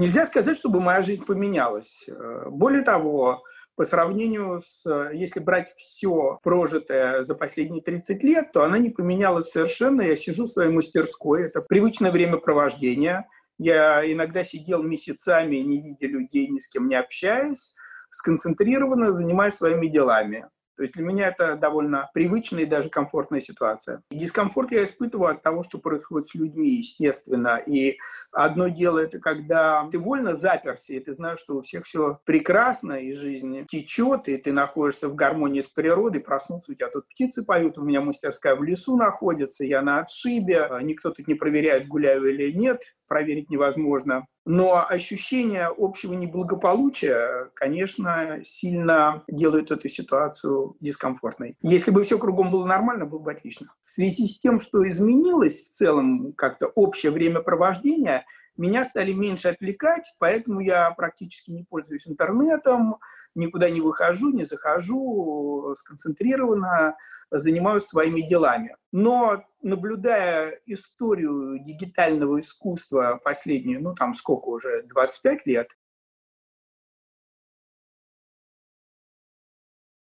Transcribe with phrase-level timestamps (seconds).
[0.00, 2.06] Нельзя сказать, чтобы моя жизнь поменялась.
[2.08, 3.44] Э, более того,
[3.76, 9.50] по сравнению с, если брать все прожитое за последние 30 лет, то она не поменялась
[9.50, 10.00] совершенно.
[10.00, 13.26] Я сижу в своей мастерской, это привычное времяпровождение.
[13.58, 17.74] Я иногда сидел месяцами, не видя людей, ни с кем не общаясь,
[18.10, 20.46] сконцентрированно занимаюсь своими делами.
[20.80, 24.02] То есть для меня это довольно привычная и даже комфортная ситуация.
[24.10, 27.58] И дискомфорт я испытываю от того, что происходит с людьми, естественно.
[27.58, 27.98] И
[28.32, 32.94] одно дело это когда ты вольно заперся, и ты знаешь, что у всех все прекрасно,
[32.94, 37.44] и жизнь течет, и ты находишься в гармонии с природой, проснулся, у тебя тут птицы
[37.44, 42.24] поют, у меня мастерская в лесу находится, я на отшибе, никто тут не проверяет, гуляю
[42.24, 44.26] или нет, проверить невозможно.
[44.46, 51.56] Но ощущение общего неблагополучия, конечно, сильно делает эту ситуацию дискомфортной.
[51.60, 53.74] Если бы все кругом было нормально, было бы отлично.
[53.84, 58.24] В связи с тем, что изменилось в целом как-то общее времяпровождение,
[58.56, 62.96] меня стали меньше отвлекать, поэтому я практически не пользуюсь интернетом,
[63.34, 66.96] никуда не выхожу, не захожу, сконцентрированно
[67.30, 68.76] занимаюсь своими делами.
[68.92, 75.70] Но наблюдая историю дигитального искусства последние, ну там сколько уже, 25 лет,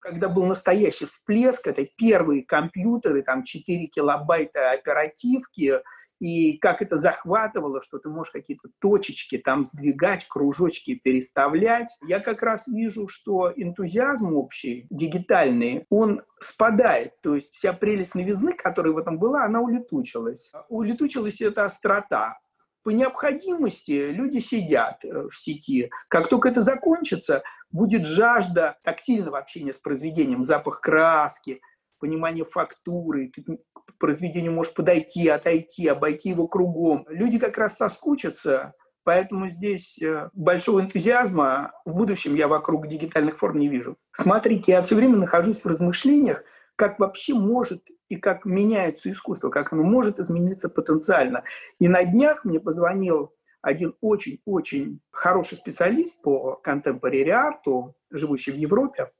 [0.06, 5.80] когда был настоящий всплеск, это первые компьютеры, там 4 килобайта оперативки,
[6.18, 11.88] и как это захватывало, что ты можешь какие-то точечки там сдвигать, кружочки переставлять.
[12.06, 17.20] Я как раз вижу, что энтузиазм общий, дигитальный, он спадает.
[17.20, 20.52] То есть вся прелесть новизны, которая в этом была, она улетучилась.
[20.68, 22.38] Улетучилась эта острота.
[22.82, 25.90] По необходимости люди сидят э, в сети.
[26.06, 31.60] Как только это закончится, будет жажда тактильного общения с произведением, запах краски,
[31.98, 37.06] понимание фактуры, ты к произведению можешь подойти, отойти, обойти его кругом.
[37.08, 38.74] Люди как раз соскучатся,
[39.04, 43.96] поэтому здесь э, большого энтузиазма в будущем я вокруг дигитальных форм не вижу.
[44.12, 46.42] Смотрите, я все время нахожусь в размышлениях,
[46.76, 51.42] как вообще может и как меняется искусство, как оно может измениться потенциально.
[51.80, 53.32] И на днях мне позвонил
[53.62, 59.10] один очень-очень хороший специалист по контемпорари арту, живущий в Европе,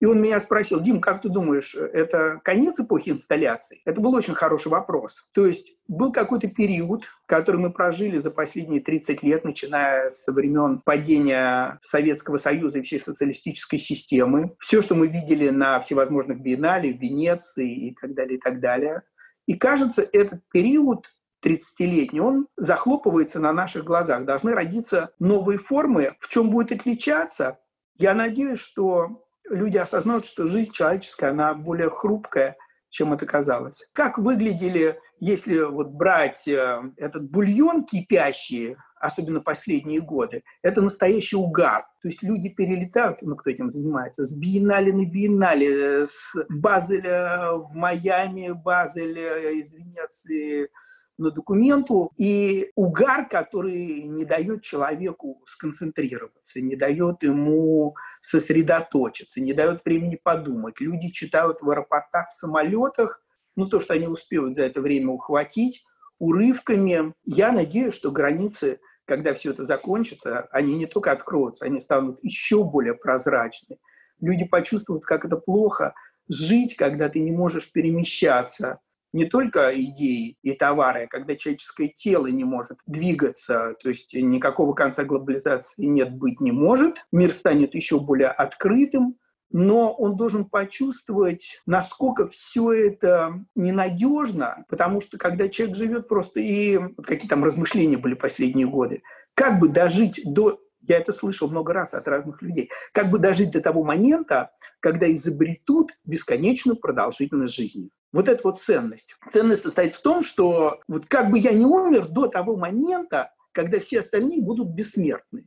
[0.00, 3.82] и он меня спросил, Дим, как ты думаешь, это конец эпохи инсталляций?
[3.84, 5.24] Это был очень хороший вопрос.
[5.32, 10.80] То есть был какой-то период, который мы прожили за последние 30 лет, начиная со времен
[10.84, 14.54] падения Советского Союза и всей социалистической системы.
[14.60, 19.02] Все, что мы видели на всевозможных биеннале, в Венеции и так далее, и так далее.
[19.46, 21.06] И кажется, этот период
[21.44, 24.24] 30-летний, он захлопывается на наших глазах.
[24.24, 26.16] Должны родиться новые формы.
[26.20, 27.58] В чем будет отличаться?
[27.96, 32.56] Я надеюсь, что люди осознают, что жизнь человеческая, она более хрупкая,
[32.90, 33.86] чем это казалось.
[33.92, 41.86] Как выглядели, если вот брать э, этот бульон кипящий, особенно последние годы, это настоящий угар.
[42.02, 47.74] То есть люди перелетают, ну, кто этим занимается, с биеннале на биеннале, с Базеля в
[47.74, 50.70] Майами, Базеля из Венеции
[51.18, 59.84] на документу, и угар, который не дает человеку сконцентрироваться, не дает ему сосредоточиться, не дает
[59.84, 60.80] времени подумать.
[60.80, 63.22] Люди читают в аэропортах, в самолетах,
[63.56, 65.84] ну, то, что они успеют за это время ухватить,
[66.20, 67.12] урывками.
[67.24, 72.62] Я надеюсь, что границы, когда все это закончится, они не только откроются, они станут еще
[72.62, 73.78] более прозрачны.
[74.20, 75.94] Люди почувствуют, как это плохо
[76.28, 78.80] жить, когда ты не можешь перемещаться,
[79.12, 84.74] не только идеи и товары, а когда человеческое тело не может двигаться, то есть никакого
[84.74, 89.16] конца глобализации нет, быть не может, мир станет еще более открытым,
[89.50, 96.76] но он должен почувствовать, насколько все это ненадежно, потому что когда человек живет просто и
[96.76, 99.02] вот какие там размышления были последние годы,
[99.34, 102.70] как бы дожить до я это слышал много раз от разных людей.
[102.92, 107.90] Как бы дожить до того момента, когда изобретут бесконечную продолжительность жизни.
[108.12, 109.16] Вот это вот ценность.
[109.30, 113.80] Ценность состоит в том, что вот как бы я не умер до того момента, когда
[113.80, 115.46] все остальные будут бессмертны.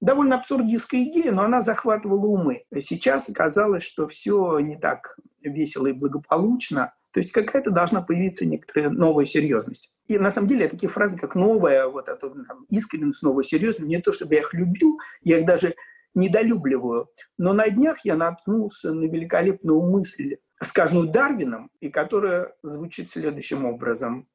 [0.00, 2.64] Довольно абсурдистская идея, но она захватывала умы.
[2.80, 6.94] Сейчас оказалось, что все не так весело и благополучно.
[7.12, 9.90] То есть какая-то должна появиться некоторая новая серьезность.
[10.06, 14.00] И на самом деле такие фразы, как новая, вот это там, искренность, новая серьезность, не
[14.00, 15.74] то чтобы я их любил, я их даже
[16.14, 17.08] недолюбливаю.
[17.36, 24.28] Но на днях я наткнулся на великолепную мысль, сказанную Дарвином, и которая звучит следующим образом.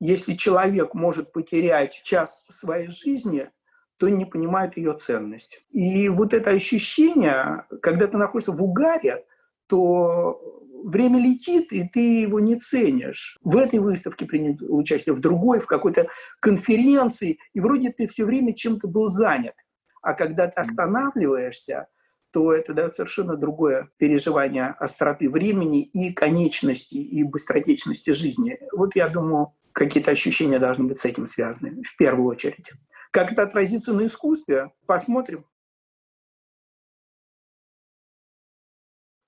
[0.00, 3.50] Если человек может потерять час своей жизни,
[3.98, 5.64] то не понимает ее ценность.
[5.70, 9.24] И вот это ощущение, когда ты находишься в угаре,
[9.66, 10.40] то
[10.84, 13.38] время летит, и ты его не ценишь.
[13.42, 16.08] В этой выставке принял участие, в другой, в какой-то
[16.40, 19.54] конференции, и вроде ты все время чем-то был занят.
[20.02, 21.88] А когда ты останавливаешься,
[22.32, 28.58] то это дает совершенно другое переживание остроты времени и конечности, и быстротечности жизни.
[28.72, 32.70] Вот я думаю, какие-то ощущения должны быть с этим связаны, в первую очередь.
[33.10, 35.44] Как это отразится на искусстве, посмотрим.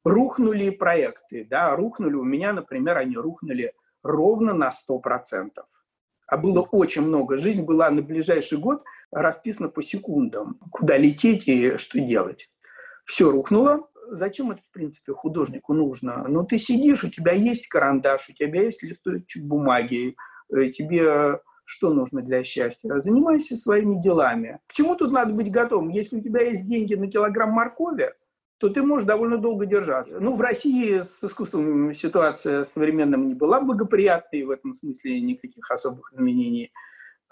[0.04, 5.50] Рухнули проекты, да, рухнули, у меня, например, они рухнули ровно на 100%.
[6.26, 7.38] А было очень много.
[7.38, 12.50] Жизнь была на ближайший год расписана по секундам, куда лететь и что делать.
[13.08, 16.26] Все рухнуло, зачем это, в принципе, художнику нужно?
[16.28, 20.14] Ну, ты сидишь, у тебя есть карандаш, у тебя есть листочек бумаги,
[20.50, 22.98] Э, тебе что нужно для счастья?
[22.98, 24.60] Занимайся своими делами.
[24.66, 25.90] К чему тут надо быть готовым?
[25.90, 28.14] Если у тебя есть деньги на килограмм моркови,
[28.58, 30.18] то ты можешь довольно долго держаться.
[30.18, 36.12] Ну, в России с искусством ситуация современным не была благоприятной, в этом смысле никаких особых
[36.14, 36.72] изменений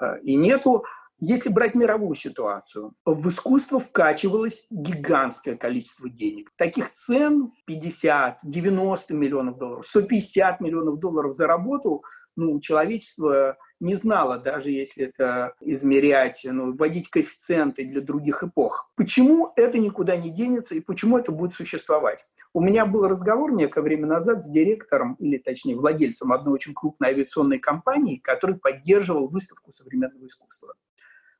[0.01, 0.85] э, и нету.
[1.19, 6.51] Если брать мировую ситуацию, в искусство вкачивалось гигантское количество денег.
[6.57, 12.03] Таких цен 50, 90 миллионов долларов, 150 миллионов долларов за работу
[12.37, 18.91] ну, человечество не знало, даже если это измерять, ну, вводить коэффициенты для других эпох.
[18.95, 22.27] Почему это никуда не денется и почему это будет существовать?
[22.53, 27.11] У меня был разговор некое время назад с директором, или точнее владельцем одной очень крупной
[27.11, 30.75] авиационной компании, который поддерживал выставку современного искусства.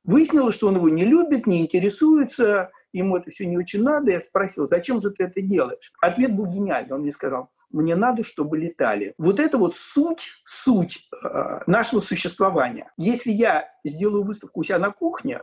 [0.03, 4.11] Выяснилось, что он его не любит, не интересуется, ему это все не очень надо.
[4.11, 5.91] Я спросил, зачем же ты это делаешь?
[6.01, 6.95] Ответ был гениальный.
[6.95, 9.13] Он мне сказал, мне надо, чтобы летали.
[9.17, 12.91] Вот это вот суть, суть э, нашего существования.
[12.97, 15.41] Если я сделаю выставку у себя на кухне,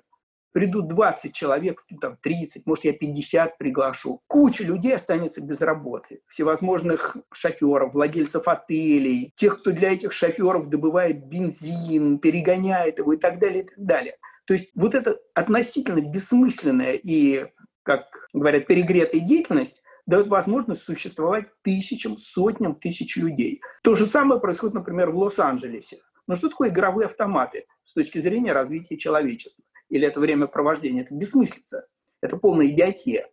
[0.52, 4.22] придут 20 человек, ну, там 30, может, я 50 приглашу.
[4.28, 6.20] Куча людей останется без работы.
[6.28, 13.40] Всевозможных шоферов, владельцев отелей, тех, кто для этих шоферов добывает бензин, перегоняет его и так
[13.40, 14.16] далее, и так далее.
[14.46, 17.46] То есть вот эта относительно бессмысленная и,
[17.82, 23.62] как говорят, перегретая деятельность дает возможность существовать тысячам, сотням тысяч людей.
[23.82, 26.00] То же самое происходит, например, в Лос-Анджелесе.
[26.26, 29.64] Но что такое игровые автоматы с точки зрения развития человечества?
[29.88, 31.04] Или это времяпровождение?
[31.04, 31.86] Это бессмыслица.
[32.20, 33.28] Это полная идиотия.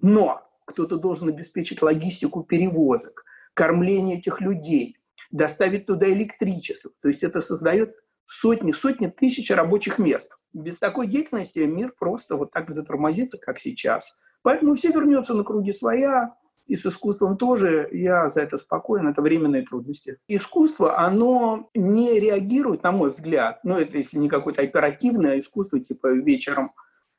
[0.00, 3.24] Но кто-то должен обеспечить логистику перевозок,
[3.54, 4.96] кормление этих людей,
[5.30, 6.92] доставить туда электричество.
[7.00, 7.94] То есть это создает
[8.24, 10.30] сотни, сотни тысяч рабочих мест.
[10.52, 14.16] Без такой деятельности мир просто вот так затормозится, как сейчас.
[14.42, 16.34] Поэтому все вернется на круги своя,
[16.66, 20.18] и с искусством тоже я за это спокоен, это временные трудности.
[20.28, 26.08] Искусство, оно не реагирует, на мой взгляд, ну это если не какое-то оперативное искусство, типа
[26.08, 26.72] вечером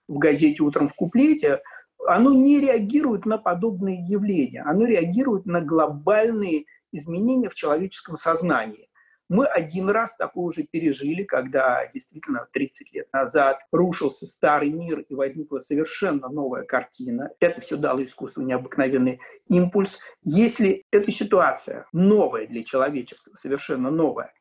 [0.07, 1.61] в газете, утром в куплете,
[2.07, 8.89] оно не реагирует на подобные явления, оно реагирует на глобальные изменения в человеческом сознании.
[9.29, 15.15] Мы один раз такое уже пережили, когда действительно 30 лет назад рушился старый мир и
[15.15, 17.31] возникла совершенно новая картина.
[17.39, 19.97] Это все дало искусству необыкновенный импульс.
[20.23, 24.33] Если эта ситуация новая для человечества, совершенно новая,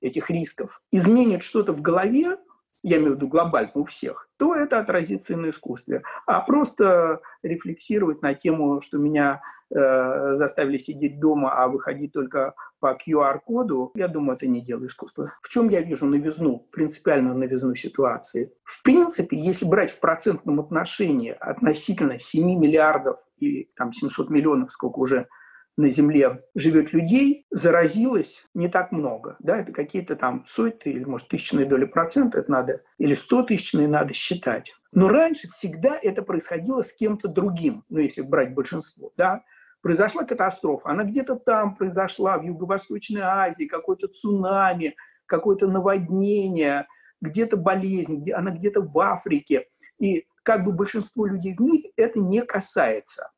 [0.00, 2.38] этих рисков, изменит что-то в голове,
[2.82, 6.02] я имею в виду глобально у всех, то это отразится и на искусстве.
[6.26, 9.42] А просто рефлексировать на тему, что меня
[9.74, 15.32] э, заставили сидеть дома, а выходить только по QR-коду, я думаю, это не дело искусства.
[15.42, 18.52] В чем я вижу новизну, принципиальную новизну ситуации?
[18.64, 24.98] В принципе, если брать в процентном отношении относительно 7 миллиардов и там 700 миллионов, сколько
[24.98, 25.26] уже
[25.76, 29.36] на Земле живет людей, заразилось не так много.
[29.40, 33.88] Да, это какие-то там сотни или, может, тысячные доли процента, это надо, или сто тысячные
[33.88, 34.74] надо считать.
[34.92, 39.42] Но раньше всегда это происходило с кем-то другим, ну, если брать большинство, да,
[39.82, 44.96] произошла катастрофа, она где-то там произошла, в Юго-Восточной Азии, какое-то цунами,
[45.26, 46.86] какое-то наводнение,
[47.20, 49.66] где-то болезнь, где, она где-то в Африке.
[49.98, 53.30] И как бы большинство людей в мире это не касается.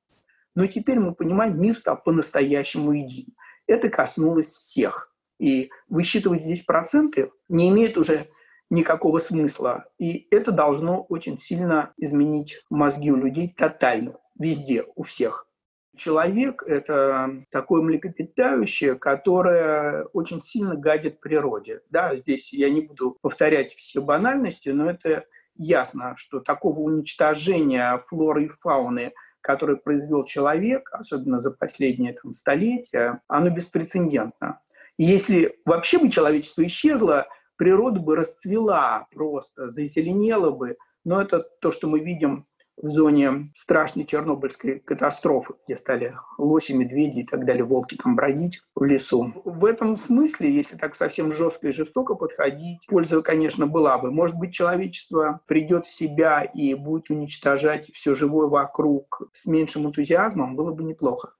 [0.54, 3.26] Но теперь мы понимаем, мир стал по-настоящему един.
[3.66, 5.14] Это коснулось всех.
[5.38, 8.28] И высчитывать здесь проценты не имеет уже
[8.70, 9.86] никакого смысла.
[9.98, 15.48] И это должно очень сильно изменить мозги у людей тотально, везде, у всех.
[15.96, 21.82] Человек– это такое млекопитающее, которое очень сильно гадит природе.
[21.90, 28.46] Да, здесь я не буду повторять все банальности, но это ясно, что такого уничтожения флоры
[28.46, 34.60] и фауны– который произвел человек, особенно за последние там, столетия, оно беспрецедентно.
[34.96, 40.76] И если вообще бы человечество исчезло, природа бы расцвела просто, зазеленела бы.
[41.04, 42.46] Но это то, что мы видим
[42.82, 48.60] в зоне страшной Чернобыльской катастрофы, где стали лоси, медведи и так далее, волки там бродить
[48.74, 49.32] в лесу.
[49.44, 54.10] В этом смысле, если так совсем жестко и жестоко подходить, польза, конечно, была бы.
[54.10, 60.56] Может быть, человечество придет в себя и будет уничтожать все живое вокруг с меньшим энтузиазмом,
[60.56, 61.34] было бы неплохо.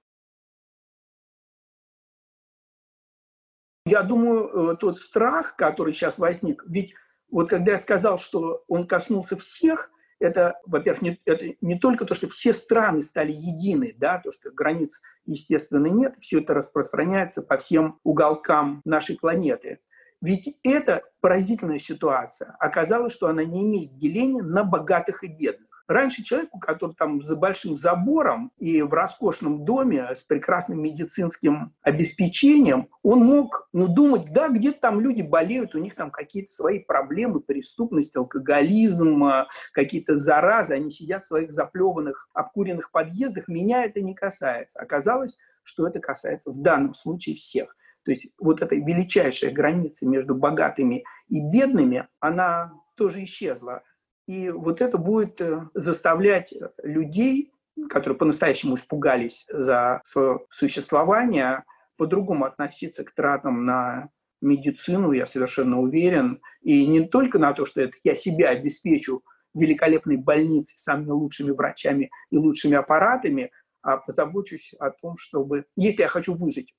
[3.85, 6.93] Я думаю, э, тот страх, который сейчас возник, ведь
[7.29, 9.91] вот когда я сказал, что он коснулся всех,
[10.23, 14.51] это, во-первых, не, это не только то, что все страны стали едины, да, то, что
[14.51, 19.79] границ, естественно, нет, все это распространяется по всем уголкам нашей планеты.
[20.21, 22.55] Ведь это поразительная ситуация.
[22.59, 25.72] Оказалось, что она не имеет деления на богатых и бедных.
[25.87, 32.87] Раньше человеку, который там за большим забором и в роскошном доме с прекрасным медицинским обеспечением,
[33.01, 37.41] он мог ну, думать, да, где-то там люди болеют, у них там какие-то свои проблемы,
[37.41, 44.15] преступность, алкоголизм, а, какие-то заразы, они сидят в своих заплеванных, обкуренных подъездах, меня это не
[44.15, 44.79] касается.
[44.79, 47.75] Оказалось, что это касается в данном случае всех.
[48.03, 53.83] То есть вот эта величайшая граница между богатыми и бедными, она тоже исчезла.
[54.27, 57.51] И вот это будет э, заставлять людей,
[57.89, 61.63] которые по-настоящему испугались за свое существование,
[61.97, 64.09] по-другому относиться к тратам на
[64.41, 66.41] медицину, я совершенно уверен.
[66.61, 72.11] И не только на то, что это я себя обеспечу великолепной больницей, самыми лучшими врачами
[72.31, 73.51] и лучшими аппаратами,
[73.81, 76.73] а позабочусь о том, чтобы, если я хочу выжить,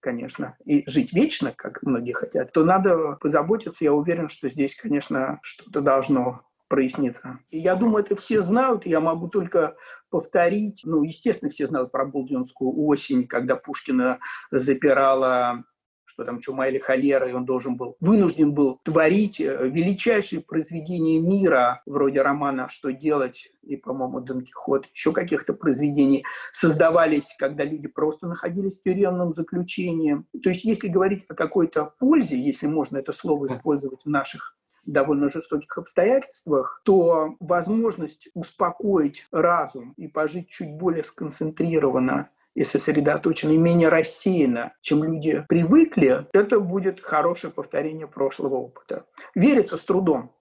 [0.00, 3.84] конечно, и жить вечно, как многие хотят, то надо позаботиться.
[3.84, 7.40] Я уверен, что здесь, конечно, что-то должно прояснится.
[7.50, 9.76] И я думаю, это все знают, я могу только
[10.08, 10.82] повторить.
[10.84, 15.64] Ну, естественно, все знают про Болдинскую осень, когда Пушкина запирала
[16.10, 21.20] что там чума или холера, и он должен был, вынужден был творить э, величайшие произведения
[21.20, 27.86] мира, вроде романа «Что делать?» и, по-моему, «Дон Кихот», еще каких-то произведений, создавались, когда люди
[27.86, 30.24] просто находились в тюремном заключении.
[30.42, 35.30] То есть, если говорить о какой-то пользе, если можно это слово использовать в наших довольно
[35.30, 43.88] жестоких обстоятельствах, то возможность успокоить разум и пожить чуть более сконцентрированно и сосредоточенно, и менее
[43.88, 49.04] рассеянно, чем люди привыкли, это будет хорошее повторение прошлого опыта.
[49.34, 50.32] Верится с трудом,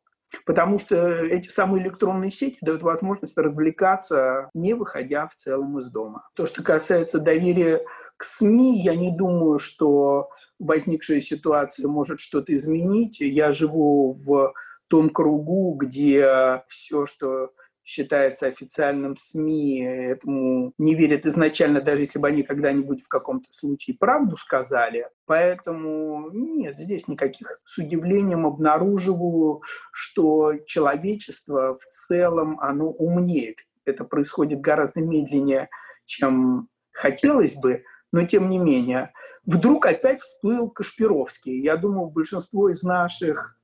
[0.45, 6.29] Потому что эти самые электронные сети дают возможность развлекаться, не выходя в целом из дома.
[6.35, 7.81] То, что касается доверия
[8.17, 13.19] к СМИ, я не думаю, что возникшая ситуация может что-то изменить.
[13.19, 14.53] Я живу в
[14.87, 17.51] том кругу, где все, что
[17.89, 23.97] считается официальным СМИ, этому не верят изначально, даже если бы они когда-нибудь в каком-то случае
[23.97, 25.07] правду сказали.
[25.25, 27.59] Поэтому нет, здесь никаких.
[27.63, 33.65] С удивлением обнаруживаю, что человечество в целом, оно умнеет.
[33.85, 35.69] Это происходит гораздо медленнее,
[36.05, 39.11] чем хотелось бы, но тем не менее–
[39.49, 41.59] вдруг опять всплыл Кашпировский.
[41.59, 43.57] Я думаю, большинство из наших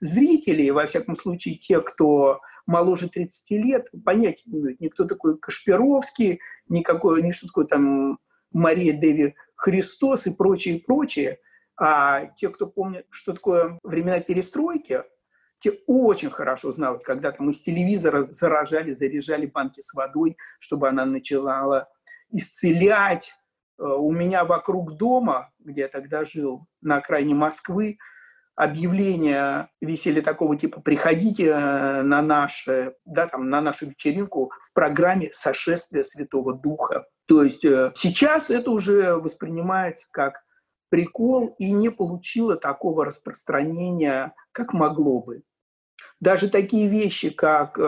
[0.00, 6.40] зрителей, во всяком случае те, кто моложе 30 лет, понятия не имеют, никто такой Кашпировский,
[6.68, 8.18] никакой, ни что такое там
[8.52, 11.38] Мария Деви Христос и прочее, прочее.
[11.76, 15.02] А те, кто помнит, что такое времена перестройки,
[15.58, 21.04] те очень хорошо знают, когда там из телевизора заражали, заряжали банки с водой, чтобы она
[21.04, 21.88] начала
[22.30, 23.34] исцелять,
[23.82, 27.98] у меня вокруг дома, где я тогда жил, на окраине Москвы,
[28.54, 35.30] объявления висели такого типа «приходите э, на, наше, да, там, на нашу вечеринку в программе
[35.32, 37.06] «Сошествие Святого Духа».
[37.26, 40.42] То есть э, сейчас это уже воспринимается как
[40.90, 45.42] прикол и не получило такого распространения, как могло бы.
[46.20, 47.78] Даже такие вещи, как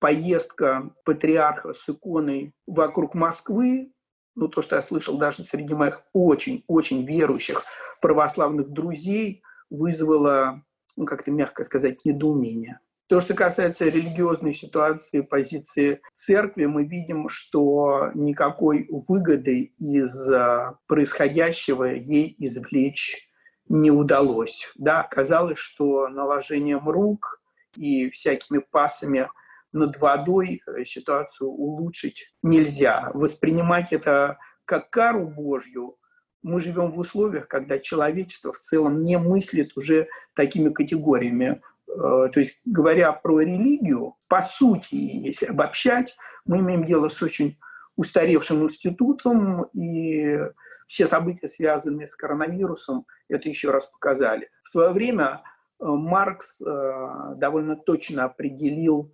[0.00, 3.92] поездка патриарха с иконой вокруг Москвы,
[4.34, 7.64] ну, то, что я слышал даже среди моих очень-очень верующих
[8.00, 10.62] православных друзей, вызвало,
[10.96, 12.80] ну, как-то мягко сказать, недоумение.
[13.08, 21.84] То, что касается религиозной ситуации, позиции церкви, мы видим, что никакой выгоды из а, происходящего
[21.84, 23.28] ей извлечь
[23.68, 24.70] не удалось.
[24.76, 27.42] Да, казалось, что наложением рук
[27.76, 29.28] и всякими пасами–
[29.72, 33.10] над водой э, ситуацию улучшить нельзя.
[33.14, 35.96] Воспринимать это как кару Божью
[36.42, 41.62] мы живем в условиях, когда человечество в целом не мыслит уже такими категориями.
[41.88, 47.58] Э, то есть, говоря про религию, по сути, если обобщать, мы имеем дело с очень
[47.96, 50.38] устаревшим институтом, и
[50.86, 54.50] все события, связанные с коронавирусом, это еще раз показали.
[54.64, 55.42] В свое время
[55.80, 59.12] э, Маркс довольно точно определил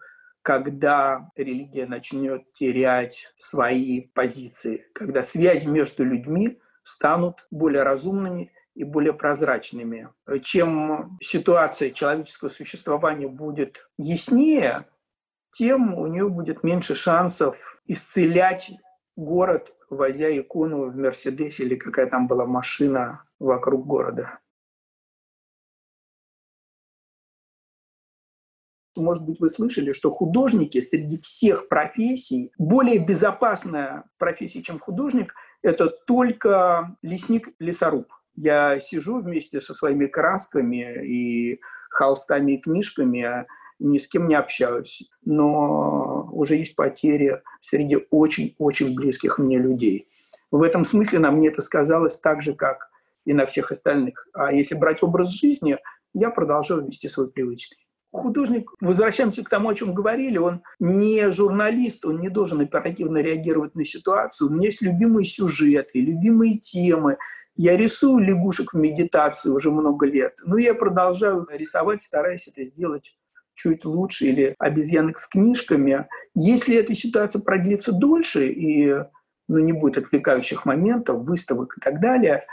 [0.49, 9.13] когда религия начнет терять свои позиции, когда связи между людьми станут более разумными и более
[9.13, 10.09] прозрачными.
[10.41, 14.87] Чем ситуация человеческого существования будет яснее,
[15.51, 18.71] тем у нее будет меньше шансов исцелять
[19.17, 24.39] город, возя икону в Мерседесе или какая там была машина вокруг города.
[28.99, 35.89] Может быть, вы слышали, что художники среди всех профессий, более безопасная профессия, чем художник, это
[35.89, 38.13] только лесник-лесоруб.
[38.37, 43.47] Я сижу вместе со своими красками и холстами и книжками,
[43.79, 50.09] ни с кем не общаюсь, но уже есть потери среди очень-очень близких мне людей.
[50.51, 52.91] В этом смысле на мне это сказалось так же, как
[53.25, 54.27] и на всех остальных.
[54.33, 55.79] А если брать образ жизни,
[56.15, 57.79] я продолжаю вести свой привычный.
[58.11, 63.75] Художник, возвращаемся к тому, о чем говорили, он не журналист, он не должен оперативно реагировать
[63.75, 64.49] на ситуацию.
[64.49, 67.19] У меня есть любимые сюжеты, любимые темы.
[67.55, 70.35] Я рисую лягушек в медитации уже много лет.
[70.45, 73.15] Но я продолжаю рисовать, стараясь это сделать
[73.55, 76.07] чуть лучше, или обезьянок с книжками.
[76.35, 78.95] Если эта ситуация продлится дольше и
[79.49, 82.47] ну, не будет отвлекающих моментов, выставок и так далее,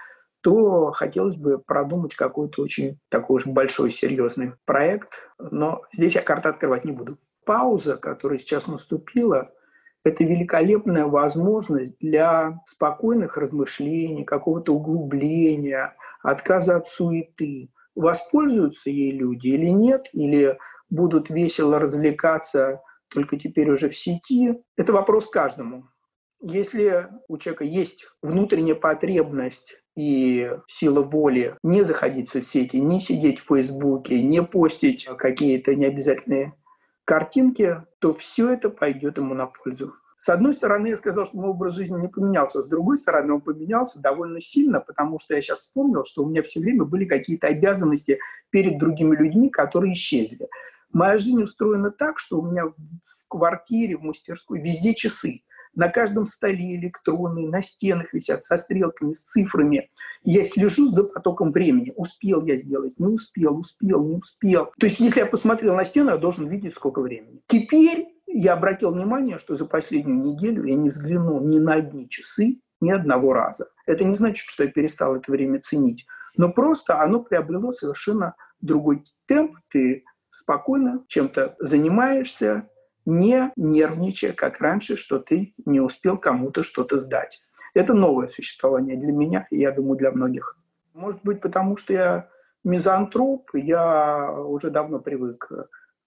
[0.46, 5.10] то хотелось бы продумать какой-то очень такой уж большой серьезный проект.
[5.40, 7.18] Но здесь я карты открывать не буду.
[7.48, 9.50] Пауза, которая сейчас наступила,
[10.04, 17.72] это великолепная возможность для спокойных размышлений, какого-то углубления, отказа от суеты.
[17.96, 20.60] Воспользуются ей люди или нет, или
[20.92, 25.88] будут весело развлекаться только теперь уже в сети, это вопрос каждому.
[26.48, 33.40] Если у человека есть внутренняя потребность и сила воли не заходить в соцсети, не сидеть
[33.40, 36.54] в Фейсбуке, не постить какие-то необязательные
[37.04, 39.96] картинки, то все это пойдет ему на пользу.
[40.18, 42.62] С одной стороны, я сказал, что мой образ жизни не поменялся.
[42.62, 46.44] С другой стороны, он поменялся довольно сильно, потому что я сейчас вспомнил, что у меня
[46.44, 48.20] все время были какие-то обязанности
[48.51, 50.48] перед другими людьми, которые исчезли.
[50.94, 55.42] Моя жизнь устроена так, что у меня в квартире, в мастерской везде часы.
[55.75, 59.90] На каждом столе электронные, на стенах висят со стрелками, с цифрами.
[60.24, 61.94] Я слежу за потоком времени.
[61.96, 64.72] Успел я сделать, не успел, успел, не успел.
[64.79, 67.42] То есть, если я посмотрел на стену, я должен видеть, сколько времени.
[67.48, 72.61] Теперь я обратил внимание, что за последнюю неделю я не взглянул ни на одни часы,
[72.81, 73.68] ни одного раза.
[73.85, 76.05] Это не значит, что я перестал это время ценить,
[76.38, 79.57] но просто оно приобрело совершенно другой темп.
[79.70, 82.70] Ты спокойно чем-то занимаешься,
[83.05, 87.41] не нервничая, как раньше, что ты не успел кому-то что-то сдать.
[87.74, 90.57] Это новое существование для меня, и я думаю, для многих.
[90.94, 92.29] Может быть, потому что я
[92.63, 95.51] мизантроп, я уже давно привык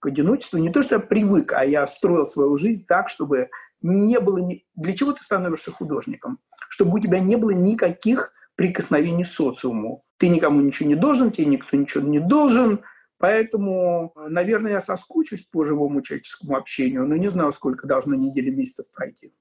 [0.01, 0.59] к одиночеству.
[0.59, 3.51] Не то, что я привык, а я строил свою жизнь так, чтобы
[3.83, 4.39] не было...
[4.39, 4.65] Ни...
[4.75, 6.39] Для чего ты становишься художником?
[6.69, 10.05] Чтобы у тебя не было никаких прикосновений к социуму.
[10.17, 12.81] Ты никому ничего не должен, тебе никто ничего не должен–
[13.19, 18.87] Поэтому, наверное, я соскучусь по живому человеческому общению, но не знаю, сколько должно недели месяцев
[18.93, 19.33] пройти.